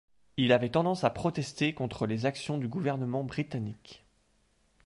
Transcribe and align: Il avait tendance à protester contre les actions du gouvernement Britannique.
Il 0.35 0.51
avait 0.51 0.71
tendance 0.71 1.03
à 1.03 1.11
protester 1.11 1.75
contre 1.75 2.07
les 2.07 2.25
actions 2.25 2.57
du 2.57 2.67
gouvernement 2.67 3.23
Britannique. 3.23 4.03